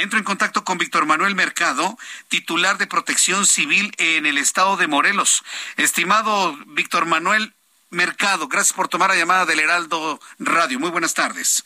[0.00, 4.86] Entro en contacto con Víctor Manuel Mercado, titular de Protección Civil en el estado de
[4.86, 5.44] Morelos.
[5.76, 7.52] Estimado Víctor Manuel
[7.90, 10.80] Mercado, gracias por tomar la llamada del Heraldo Radio.
[10.80, 11.64] Muy buenas tardes.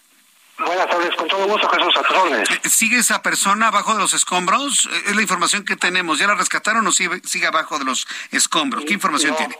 [0.58, 4.88] Buenas tardes, con todo gusto, Jesús, a ¿Sigue esa persona abajo de los escombros?
[5.06, 6.18] Es la información que tenemos.
[6.18, 8.84] ¿Ya la rescataron o sigue, sigue abajo de los escombros?
[8.84, 9.56] ¿Qué información tiene?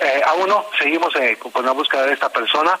[0.00, 2.78] eh, aún no, seguimos eh, con la búsqueda de esta persona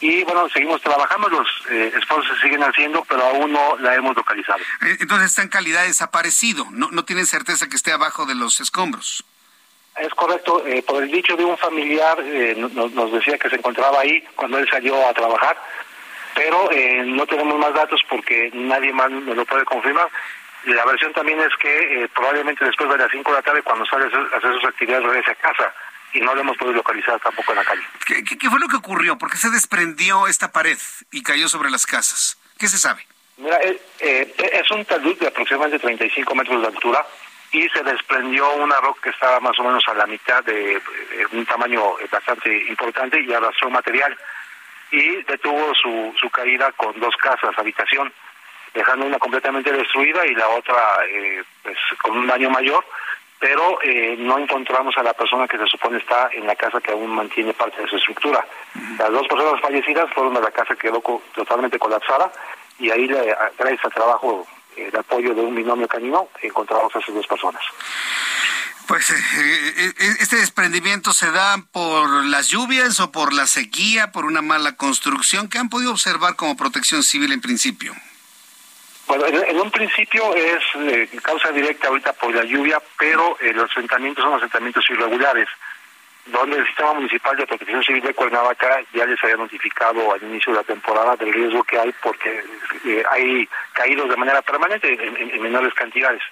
[0.00, 4.16] y bueno, seguimos trabajando, los eh, esfuerzos se siguen haciendo, pero aún no la hemos
[4.16, 4.58] localizado.
[4.82, 8.60] Eh, entonces está en calidad desaparecido, no, no tienen certeza que esté abajo de los
[8.60, 9.24] escombros.
[9.96, 12.18] Es correcto, eh, por el dicho de un familiar
[12.56, 15.56] nos, nos, decía que se encontraba ahí cuando él salió a trabajar,
[16.34, 16.68] pero
[17.04, 20.08] no tenemos más datos porque nadie más nos lo puede confirmar.
[20.64, 24.06] La versión también es que probablemente después de las 5 de la tarde, cuando sale
[24.06, 25.72] a hacer sus actividades, regrese a casa
[26.14, 27.82] y no lo hemos podido localizar tampoco en la calle.
[28.06, 29.18] ¿Qué, fue lo que ocurrió?
[29.18, 30.78] ¿Por qué se desprendió esta pared
[31.10, 32.38] y cayó sobre las casas?
[32.56, 33.06] ¿Qué se sabe?
[33.36, 37.04] Mira, eh, eh, es un talud de aproximadamente 35 metros de altura
[37.50, 40.80] y se desprendió una roca que estaba más o menos a la mitad de,
[41.32, 44.16] un tamaño bastante importante y arrastró material
[44.92, 48.12] y detuvo su, su caída con dos casas, habitación,
[48.72, 50.76] dejando una completamente destruida y la otra
[51.08, 52.84] eh, pues con un daño mayor
[53.44, 56.92] pero eh, no encontramos a la persona que se supone está en la casa que
[56.92, 58.42] aún mantiene parte de su estructura.
[58.98, 61.02] Las dos personas fallecidas fueron de la casa que quedó
[61.34, 62.32] totalmente colapsada
[62.78, 64.46] y ahí, gracias al trabajo
[64.78, 67.60] eh, de apoyo de un binomio canino, encontramos a esas dos personas.
[68.88, 74.40] Pues eh, este desprendimiento se da por las lluvias o por la sequía, por una
[74.40, 75.50] mala construcción.
[75.50, 77.92] ¿Qué han podido observar como protección civil en principio?
[79.06, 83.70] Bueno, en, un principio es eh, causa directa ahorita por la lluvia, pero eh, los
[83.70, 85.46] asentamientos son asentamientos irregulares,
[86.26, 90.52] donde el Sistema Municipal de Protección Civil de Cuernavaca ya les había notificado al inicio
[90.52, 92.44] de la temporada del riesgo que hay porque
[92.86, 96.22] eh, hay caídos de manera permanente en, menores cantidades.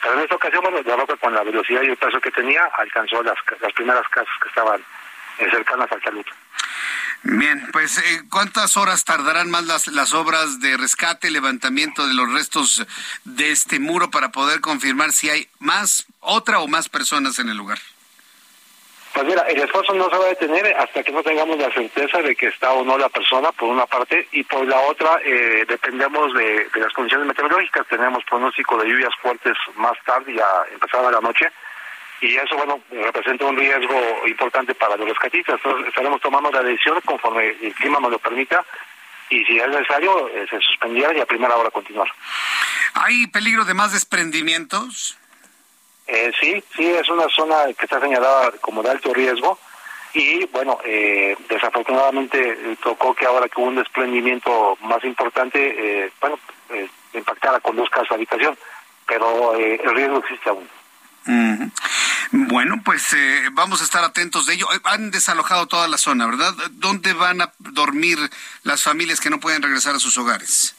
[0.00, 2.70] Pero en esta ocasión, bueno, la roca con la velocidad y el peso que tenía
[2.78, 4.80] alcanzó las, las primeras casas que estaban
[5.38, 6.26] cercanas al talud.
[7.22, 12.32] Bien, pues eh, ¿cuántas horas tardarán más las, las obras de rescate, levantamiento de los
[12.32, 12.86] restos
[13.24, 17.56] de este muro para poder confirmar si hay más, otra o más personas en el
[17.56, 17.78] lugar?
[19.16, 22.20] Pues mira, el esfuerzo no se va a detener hasta que no tengamos la certeza
[22.20, 25.64] de que está o no la persona, por una parte, y por la otra, eh,
[25.66, 27.86] dependemos de, de, las condiciones meteorológicas.
[27.88, 31.46] Tenemos pronóstico de lluvias fuertes más tarde, ya empezada la noche,
[32.20, 35.56] y eso, bueno, representa un riesgo importante para los rescatistas.
[35.56, 38.64] Entonces, estaremos tomando la decisión conforme el clima nos lo permita
[39.28, 42.08] y si es necesario, eh, se suspendiera y a primera hora continuar.
[42.94, 45.18] ¿Hay peligro de más desprendimientos?
[46.06, 49.58] Eh, sí, sí, es una zona que está señalada como de alto riesgo
[50.14, 56.38] y bueno, eh, desafortunadamente eh, tocó que ahora que hubo un desprendimiento más importante, bueno,
[57.12, 58.56] impactara con dos casas de habitación,
[59.06, 60.68] pero el riesgo existe aún.
[62.32, 64.66] Bueno, pues eh, vamos a estar atentos de ello.
[64.72, 66.52] Eh, han desalojado toda la zona, ¿verdad?
[66.72, 68.18] ¿Dónde van a dormir
[68.64, 70.74] las familias que no pueden regresar a sus hogares?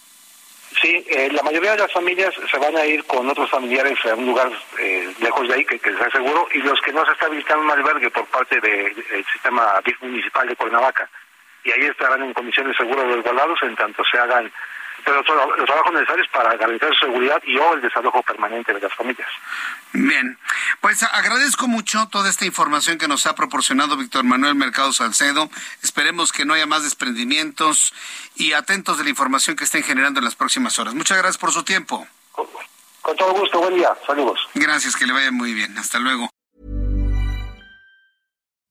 [0.82, 4.14] Sí, eh, la mayoría de las familias se van a ir con otros familiares a
[4.14, 4.52] un lugar
[5.20, 7.72] lejos de ahí, que, que sea seguro, y los que no se está habilitando un
[7.72, 11.10] albergue por parte del sistema municipal de Cuernavaca.
[11.64, 14.52] Y ahí estarán en condiciones seguras resguardados en tanto se hagan
[15.04, 18.94] pero los trabajos necesarios para garantizar su seguridad y o el desalojo permanente de las
[18.94, 19.28] familias.
[19.94, 20.38] Bien,
[20.82, 25.50] pues agradezco mucho toda esta información que nos ha proporcionado Víctor Manuel Mercado Salcedo.
[25.82, 27.94] Esperemos que no haya más desprendimientos
[28.36, 30.94] y atentos de la información que estén generando en las próximas horas.
[30.94, 32.08] Muchas gracias por su tiempo.
[32.32, 32.46] Con,
[33.02, 34.40] con todo gusto, buen día, saludos.
[34.54, 35.78] Gracias, que le vaya muy bien.
[35.78, 36.30] Hasta luego.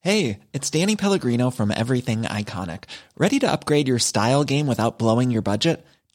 [0.02, 2.84] Hey, it's Danny Pellegrino from Everything Iconic.
[3.18, 5.84] ¿Ready to upgrade your style game without blowing your budget?